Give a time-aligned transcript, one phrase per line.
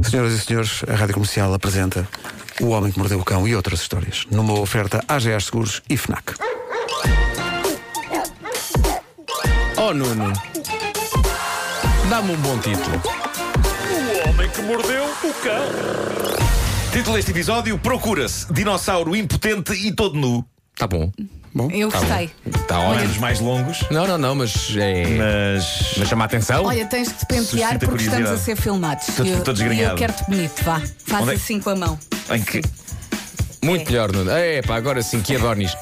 [0.00, 2.08] Senhoras e senhores, a Rádio Comercial apresenta
[2.60, 6.34] O Homem que Mordeu o Cão e outras histórias, numa oferta AGA Seguros e FNAC.
[9.76, 10.32] Oh Nuno,
[12.08, 13.02] dá-me um bom título.
[13.90, 16.42] O homem que mordeu o cão.
[16.92, 20.44] Título deste episódio: Procura-se dinossauro impotente e todo nu.
[20.76, 21.10] Tá bom.
[21.70, 22.30] Eu gostei.
[22.66, 23.08] Tá Olha, ótimo.
[23.08, 25.04] dos mais longos, Não, não, não, mas é.
[25.18, 25.94] mas.
[25.98, 26.64] Mas chama a atenção.
[26.64, 28.40] Olha, tens de te pentear Suscita porque estamos a curiosidade.
[28.40, 29.08] ser filmados.
[29.08, 29.96] Estou- E eu, estou e eu desgrenhado.
[29.96, 30.80] quero-te bonito, vá.
[31.06, 31.98] Faz Onde é- assim com a mão.
[32.30, 32.62] Em que.
[33.62, 34.30] Muito melhor, Nuno.
[34.30, 35.76] É, pá, agora sim, que adornis.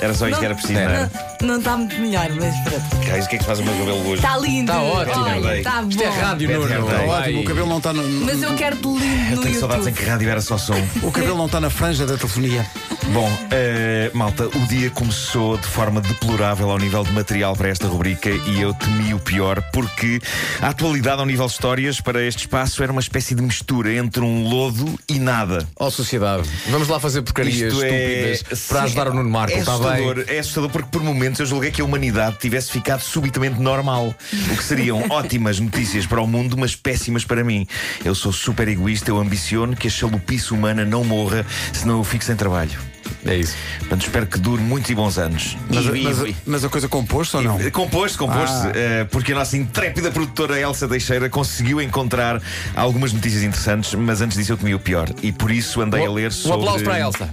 [0.00, 1.10] Era só isto que era preciso, não era?
[1.40, 3.08] Não está muito melhor, mas pronto.
[3.08, 4.14] Raios, o que é que se faz o meu cabelo hoje?
[4.16, 4.70] Está lindo.
[4.72, 5.24] Tá ótimo.
[5.24, 5.88] Olha, está bom.
[5.88, 6.86] Isto é rádio, Nuno.
[6.86, 7.08] Vai.
[7.08, 10.04] Ótimo, o cabelo não está no, Mas eu quero-te lindo Eu tenho saudades em que
[10.04, 10.76] rádio era só som.
[11.02, 12.66] o cabelo não está na franja da telefonia.
[13.12, 17.88] Bom, eh, malta, o dia começou de forma deplorável ao nível de material para esta
[17.88, 20.20] rubrica e eu temi o pior porque
[20.60, 24.20] a atualidade ao nível de histórias para este espaço era uma espécie de mistura entre
[24.22, 25.66] um lodo e nada.
[25.76, 29.58] Ó, sociedade, vamos lá fazer porcarias Isto é- estúpidas para ajudar o Nuno Marco, é
[29.60, 29.86] está bem?
[29.88, 34.12] assustador, é assustador porque por momentos eu julguei que a humanidade tivesse ficado subitamente normal.
[34.52, 37.66] O que seriam ótimas notícias para o mundo, mas péssimas para mim.
[38.04, 42.24] Eu sou super egoísta, eu ambiciono que a chalupice humana não morra, senão eu fico
[42.24, 42.78] sem trabalho.
[43.26, 43.54] É isso.
[43.80, 45.56] Portanto, espero que dure muitos e bons anos.
[45.68, 47.70] Mas, E- mas- e- mas a coisa composto ou não?
[47.70, 48.72] Composto, composto, Ah.
[48.74, 52.40] eh, porque a nossa intrépida produtora Elsa Teixeira conseguiu encontrar
[52.74, 55.08] algumas notícias interessantes, mas antes disso eu comi o pior.
[55.22, 56.58] E por isso andei a ler Um sobre.
[56.60, 57.30] aplauso para a Elsa.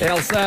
[0.00, 0.40] Elsa!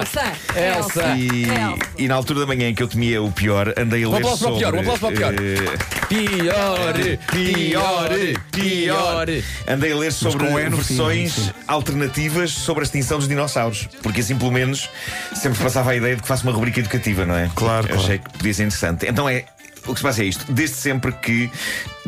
[0.00, 0.32] Elsa!
[0.56, 1.16] Elsa!
[1.16, 1.74] E, Elsa.
[1.98, 4.44] e na altura da manhã em que eu temia o pior, andei a ler aplauso
[4.44, 4.58] para o sobre...
[4.60, 5.34] pior, um aplauso para o pior.
[5.34, 6.94] eh, Pior,
[7.32, 8.10] pior,
[8.52, 9.26] pior.
[9.68, 11.50] Andei a ler sobre fim, versões sim.
[11.66, 13.88] alternativas sobre a extinção dos dinossauros.
[14.02, 14.88] Porque assim, pelo menos,
[15.34, 17.50] sempre passava a ideia de que faço uma rubrica educativa, não é?
[17.54, 18.02] Claro, Eu claro.
[18.02, 19.06] achei que podia ser interessante.
[19.08, 19.44] Então é.
[19.86, 20.50] O que se passa é isto.
[20.50, 21.50] Desde sempre que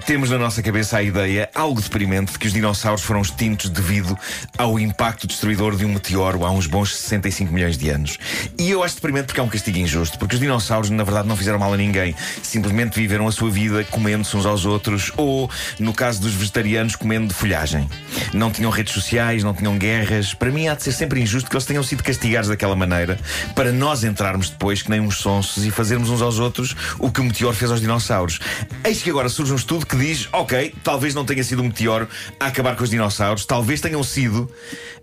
[0.04, 4.16] temos na nossa cabeça a ideia, algo deprimente, de que os dinossauros foram extintos devido
[4.58, 8.18] ao impacto destruidor de um meteoro há uns bons 65 milhões de anos.
[8.58, 11.36] E eu acho deprimente porque é um castigo injusto, porque os dinossauros, na verdade, não
[11.36, 12.14] fizeram mal a ninguém.
[12.42, 17.28] Simplesmente viveram a sua vida comendo-se uns aos outros, ou, no caso dos vegetarianos, comendo
[17.28, 17.88] de folhagem.
[18.32, 20.34] Não tinham redes sociais, não tinham guerras.
[20.34, 23.18] Para mim, há de ser sempre injusto que eles tenham sido castigados daquela maneira,
[23.54, 27.20] para nós entrarmos depois, que nem uns sonsos, e fazermos uns aos outros o que
[27.20, 28.38] o meteoro fez aos dinossauros.
[28.84, 32.08] Eis que agora surge um estudo que diz: ok, talvez não tenha sido o meteoro
[32.38, 34.50] a acabar com os dinossauros, talvez tenham sido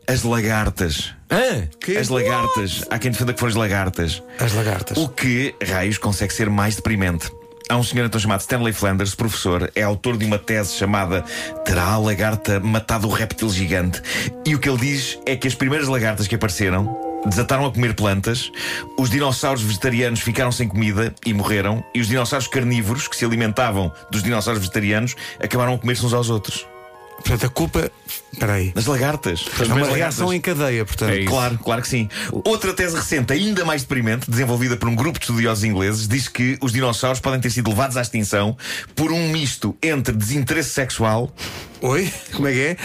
[0.07, 1.13] as lagartas.
[1.31, 1.67] Hã?
[1.99, 2.83] As lagartas.
[2.89, 4.23] Há quem defenda que foram as lagartas.
[4.39, 4.97] As lagartas.
[4.97, 7.29] O que, raios, consegue ser mais deprimente.
[7.69, 11.23] Há um senhor então chamado Stanley Flanders, professor, é autor de uma tese chamada
[11.63, 14.01] Terá a lagarta matado o réptil gigante?
[14.45, 17.93] E o que ele diz é que as primeiras lagartas que apareceram desataram a comer
[17.93, 18.51] plantas,
[18.97, 23.91] os dinossauros vegetarianos ficaram sem comida e morreram, e os dinossauros carnívoros, que se alimentavam
[24.11, 26.65] dos dinossauros vegetarianos, acabaram a comer-se uns aos outros.
[27.17, 27.91] Portanto, a culpa.
[28.33, 28.71] Espera aí.
[28.71, 29.45] Das lagartas.
[29.57, 31.13] Das É uma reação em cadeia, portanto.
[31.13, 31.23] É.
[31.23, 32.09] Claro, claro que sim.
[32.43, 36.57] Outra tese recente, ainda mais deprimente, desenvolvida por um grupo de estudiosos ingleses, diz que
[36.61, 38.57] os dinossauros podem ter sido levados à extinção
[38.95, 41.33] por um misto entre desinteresse sexual
[41.81, 42.11] Oi?
[42.33, 42.77] Como é que é?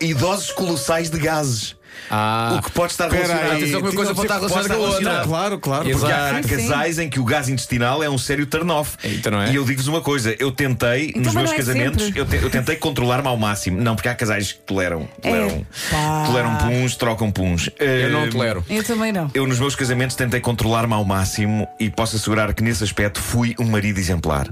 [0.00, 1.76] e e doses colossais de gases.
[2.10, 3.50] Ah, o que pode estar relacionado.
[3.52, 3.56] aí.
[3.62, 4.98] atenção uma coisa pode estar relacionada com a outra.
[4.98, 5.28] relacionado.
[5.28, 5.88] Claro, claro.
[5.88, 6.00] Exato.
[6.00, 6.68] Porque há Sim, sim.
[6.68, 8.96] casais em que o gás intestinal é um sério turn-off.
[9.04, 9.50] Então é?
[9.52, 12.50] E eu digo-vos uma coisa: eu tentei, Então, nos meus é casamentos, eu, te- eu
[12.50, 13.80] tentei controlar-me ao máximo.
[13.80, 15.08] Não, porque há casais que toleram.
[15.22, 16.24] Toleram, Epá.
[16.26, 17.70] toleram puns, trocam puns.
[17.78, 18.64] eu não Eh, tolero.
[18.68, 19.30] Eu também não.
[19.34, 23.54] Eu, nos meus casamentos, tentei controlar-me ao máximo e posso assegurar que, nesse aspecto, fui
[23.58, 24.48] um marido exemplar.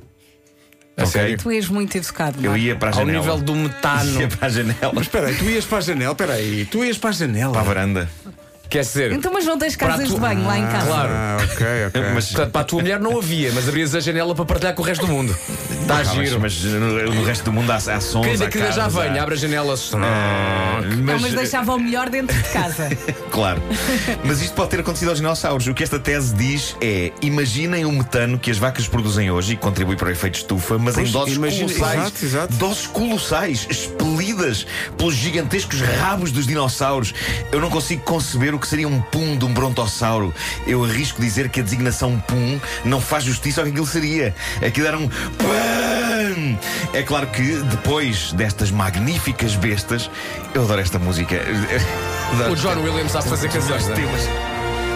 [0.99, 1.13] A Ok?
[1.13, 1.39] sério?
[1.39, 2.37] Tu és muito educado.
[2.43, 2.59] Eu Marco.
[2.59, 3.19] ia para a Ao janela.
[3.21, 4.21] nível do metano.
[4.21, 6.65] Ia para a janela, Mas espera aí, tu ias para a janela, espera aí.
[6.71, 7.53] Tu ias para a janela.
[7.53, 8.09] para a varanda.
[8.69, 10.87] Quer dizer, Então, mas não tens casas tu- de banho lá em casa.
[10.87, 11.09] claro.
[11.11, 12.03] Ah, ok, ok.
[12.15, 14.83] Mas, portanto, para a tua mulher não havia, mas abrias a janela para partilhar com
[14.83, 15.35] o resto do mundo.
[15.81, 16.41] Está Ah, mas, giro.
[16.41, 18.25] mas no, no resto do mundo há, há sons.
[18.27, 19.75] Querida, há querida, já venho, há- abre a janela.
[19.95, 22.89] Ah, Não, mas deixava o melhor dentro de casa.
[23.39, 23.63] Claro.
[24.25, 25.67] Mas isto pode ter acontecido aos dinossauros.
[25.69, 29.57] O que esta tese diz é: imaginem o metano que as vacas produzem hoje e
[29.57, 32.01] que contribui para o efeito estufa, mas Pois, em doses imagina- colossais.
[32.01, 32.55] exato, exato.
[32.55, 34.67] Doses colossais, expelidas
[34.97, 37.15] pelos gigantescos rabos dos dinossauros.
[37.53, 40.35] Eu não consigo conceber o que seria um pum de um brontossauro.
[40.67, 44.35] Eu arrisco dizer que a designação pum não faz justiça ao que aquilo seria.
[44.67, 45.09] Aquilo era um.
[46.93, 50.11] É claro que depois destas magníficas bestas,
[50.55, 51.37] eu adoro esta música.
[52.51, 53.89] O John Williams sabe fazer canções.
[53.89, 53.93] é?
[53.95, 54.21] temas.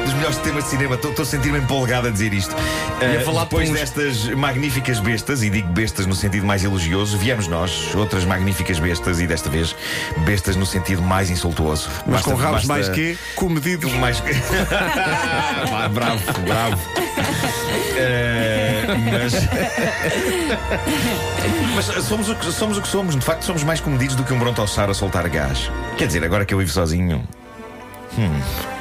[0.05, 2.55] Dos melhores temas de cinema, estou a sentir-me empolgado a dizer isto.
[3.01, 6.63] Ia Uh, falar depois de uns- destas magníficas bestas, e digo bestas no sentido mais
[6.65, 9.75] elogioso, viemos nós, outras magníficas bestas, e desta vez
[10.27, 11.89] bestas no sentido mais insultuoso.
[12.05, 13.91] Mas Basta- com rabos basta- mais que comedidos.
[13.97, 14.21] mais.
[15.95, 16.79] Bravo, bravo.
[17.97, 18.42] Eh,
[18.99, 19.33] Mas.
[21.75, 23.17] Mas somos o, que, somos o que somos.
[23.17, 25.71] De facto, somos mais comedidos do que um brontossauro a soltar gás.
[25.97, 27.27] Quer dizer, agora que eu vivo sozinho.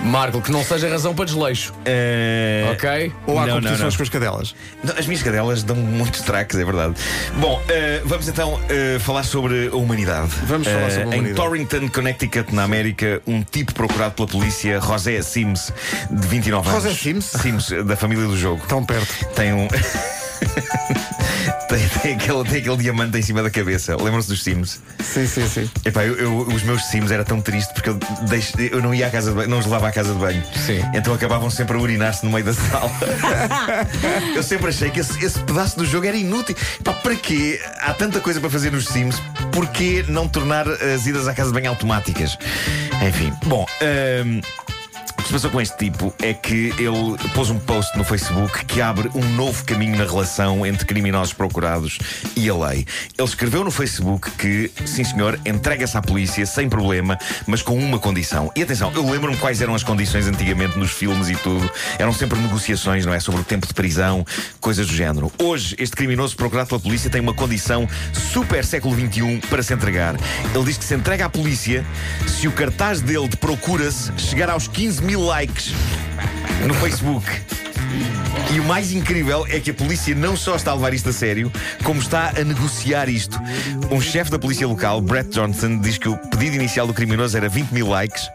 [0.04, 1.74] Marco, que não seja razão para desleixo.
[1.86, 3.12] eh, Ok?
[3.28, 3.98] Ou há Não, não, competições não.
[3.98, 4.56] com as cadelas?
[4.83, 6.95] Não, As minhas cadelas dão muitos traques, é verdade.
[7.38, 10.30] Bom, eh, vamos então eh, falar sobre a humanidade.
[10.44, 11.36] Vamos falar sobre a Em humanidade.
[11.36, 15.72] Torrington, Connecticut, na América, um tipo procurado pela polícia, José Sims,
[16.10, 17.00] de 29 José anos.
[17.01, 17.25] Sims?
[17.25, 18.62] Sims, da família do jogo.
[18.68, 19.25] Tão perto.
[19.36, 19.68] Tem um.
[21.70, 23.96] tem, tem aquele, tem aquele diamante em cima da cabeça.
[23.96, 24.82] Lembram-se dos Sims?
[25.00, 25.70] Sim, sim, sim.
[25.86, 29.08] Epá, eu, eu- os meus Sims era tão triste porque eu, deixo- eu não ia
[29.08, 30.44] à casa de banho, não os levava à casa de banho.
[30.66, 30.82] Sim.
[30.94, 32.92] Então acabavam sempre a urinar-se no meio da sala.
[34.36, 36.56] eu sempre achei que esse, esse pedaço do jogo era inútil.
[36.80, 37.60] Epá, para quê?
[37.80, 39.22] Há tanta coisa para fazer nos Sims,
[39.52, 42.38] porquê não tornar as idas à casa de banho automáticas?
[43.08, 43.66] Enfim, bom.
[44.26, 44.42] hum,
[45.31, 49.10] se passou com este tipo é que ele pôs um post no Facebook que abre
[49.16, 52.00] um novo caminho na relação entre criminosos procurados
[52.36, 52.86] e a lei.
[53.18, 57.18] Ele escreveu no Facebook que, sim senhor, entrega-se à polícia sem problema,
[57.48, 58.51] mas com uma condição.
[58.57, 61.72] E atenção, eu lembro-me quais eram as condições antigamente nos filmes e tudo.
[61.98, 63.19] Eram sempre negociações, não é?
[63.22, 64.25] Sobre o tempo de prisão,
[64.60, 65.31] coisas do género.
[65.42, 70.16] Hoje, este criminoso procurado pela polícia tem uma condição super século XXI para se entregar.
[70.54, 71.86] Ele diz que se entrega à polícia
[72.28, 75.71] se o cartaz dele de procura-se chegar aos 15 mil likes
[76.68, 77.25] no Facebook.
[78.53, 81.13] E o mais incrível é que a polícia não só está a levar isto a
[81.13, 81.51] sério,
[81.83, 83.39] como está a negociar isto.
[83.89, 87.47] Um chefe da polícia local, Brett Johnson, diz que o pedido inicial do criminoso era
[87.47, 88.29] 20 mil likes.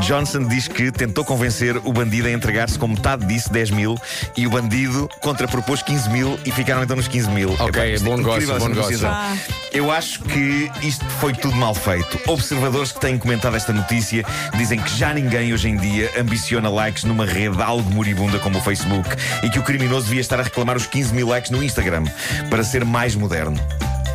[0.00, 3.98] Johnson diz que tentou convencer o bandido a entregar-se com metade disso, 10 mil,
[4.36, 7.52] e o bandido contrapropôs 15 mil e ficaram então nos 15 mil.
[7.52, 8.74] Ok, Epá, isto bom é negócio, bom negócio.
[8.74, 9.38] negociação.
[9.72, 12.18] Eu acho que isto foi tudo mal feito.
[12.26, 14.24] Observadores que têm comentado esta notícia
[14.56, 18.60] dizem que já ninguém hoje em dia ambiciona likes numa rede algo moribunda como o
[18.60, 19.08] Facebook
[19.42, 22.04] e que o criminoso devia estar a reclamar os 15 mil likes no Instagram
[22.48, 23.60] para ser mais moderno.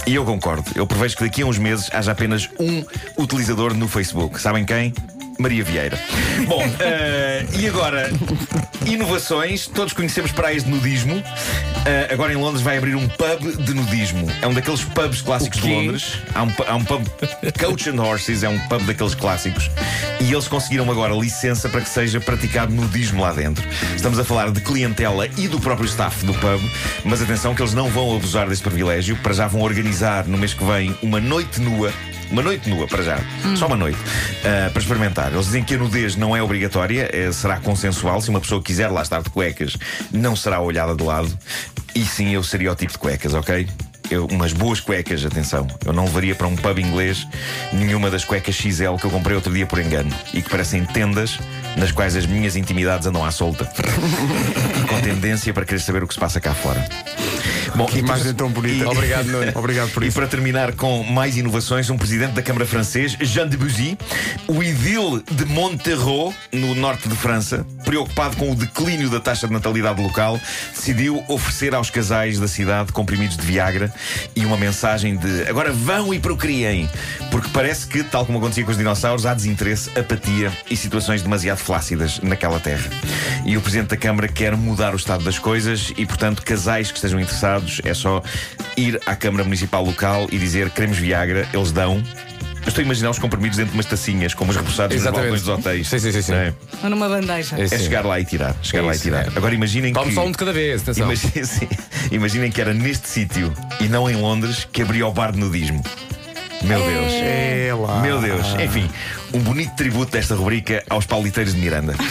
[0.07, 0.69] E eu concordo.
[0.75, 2.83] Eu prevejo que daqui a uns meses haja apenas um
[3.17, 4.39] utilizador no Facebook.
[4.39, 4.93] Sabem quem?
[5.37, 5.99] Maria Vieira.
[6.47, 8.09] Bom, eh, e agora,
[8.85, 9.67] inovações.
[9.67, 11.21] Todos conhecemos praias de nudismo.
[11.85, 14.27] Eh, agora em Londres vai abrir um pub de nudismo.
[14.41, 15.69] É um daqueles pubs clássicos de?
[15.69, 16.19] Londres.
[16.33, 17.05] Há um, há um pub
[17.59, 19.69] Coach and Horses, é um pub daqueles clássicos.
[20.19, 23.63] E eles conseguiram agora licença para que seja praticado nudismo lá dentro.
[23.95, 26.61] Estamos a falar de clientela e do próprio staff do pub,
[27.03, 29.15] mas atenção que eles não vão abusar desse privilégio.
[29.17, 31.91] Para já vão organizar no mês que vem uma noite nua.
[32.31, 33.19] Uma noite nua, para já.
[33.55, 33.99] Só uma noite.
[34.43, 35.24] ah, para experimentar.
[35.33, 38.21] Eles dizem que a nudez não é obrigatória, eh, será consensual.
[38.21, 39.77] Se uma pessoa quiser lá estar de cuecas,
[40.11, 41.37] não será olhada de lado.
[41.93, 43.67] E sim, eu seria o tipo de cuecas, ok?
[44.09, 45.67] Eu, umas boas cuecas, atenção.
[45.83, 47.27] Eu não levaria para um pub inglês
[47.73, 51.39] nenhuma das cuecas XL que eu comprei outro dia por engano e que parecem tendas
[51.75, 53.65] nas quais as minhas intimidades andam à solta.
[54.87, 56.85] com tendência para querer saber o que se passa cá fora.
[57.75, 58.89] Bom, Que e imagem tão bonita.
[58.89, 59.51] Obrigado, Nuno.
[59.55, 60.17] Obrigado por e isso.
[60.17, 63.97] para terminar com mais inovações, um presidente da Câmara francês, Jean Debussy,
[64.47, 69.53] o idil de Monterreau, no norte de França, preocupado com o declínio da taxa de
[69.53, 70.39] natalidade local,
[70.73, 73.93] decidiu oferecer aos casais da cidade comprimidos de Viagra
[74.35, 76.89] e uma mensagem de agora vão e procriem,
[77.29, 81.57] porque parece que, tal como acontecia com os dinossauros, há desinteresse, apatia e situações demasiado
[81.57, 82.89] flácidas naquela terra.
[83.45, 86.97] E o presidente da Câmara quer mudar o estado das coisas e, portanto, casais que
[86.97, 88.21] estejam interessados é só
[88.77, 92.01] ir à Câmara Municipal local e dizer queremos Viagra, eles dão.
[92.63, 95.41] Eu estou a imaginar os comprimidos dentro de umas tacinhas, como os repousados nos balcões
[95.41, 95.87] dos hotéis.
[95.87, 96.33] Sim, sim, sim, sim.
[96.33, 96.53] É,
[96.83, 97.55] Ou numa bandeja.
[97.59, 98.55] É é chegar lá e tirar.
[98.63, 99.25] Chegar lá e Isso, tirar.
[99.25, 99.29] é.
[99.35, 100.15] Agora imaginem Tome que.
[100.15, 101.05] só um de cada vez, atenção.
[101.05, 101.67] Imaginem, sim,
[102.11, 105.83] imaginem que era neste sítio e não em Londres que abria o bar de nudismo.
[106.65, 107.13] Meu Deus.
[107.13, 107.99] É lá.
[107.99, 108.47] Meu Deus.
[108.59, 108.89] Enfim,
[109.33, 111.95] um bonito tributo desta rubrica aos pauliteiros de Miranda.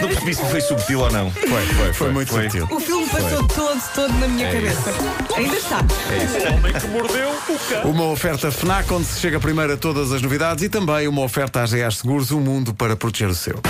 [0.00, 1.30] não percebi se foi subtil ou não.
[1.30, 2.44] Foi, foi, Foi muito foi.
[2.44, 2.66] sutil.
[2.70, 4.92] O filme passou todo, todo na minha cabeça.
[5.36, 5.78] Ainda está.
[5.78, 7.90] O homem que mordeu o cão.
[7.90, 11.62] Uma oferta FNAC onde se chega primeiro a todas as novidades e também uma oferta
[11.62, 13.60] AGA Seguros, um mundo para proteger o seu.